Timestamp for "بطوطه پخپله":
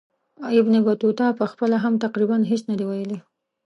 0.85-1.77